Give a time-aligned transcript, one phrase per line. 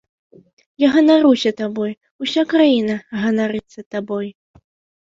[0.83, 1.93] Я ганаруся табой,
[2.27, 4.27] уся краіна ганарыцца табой.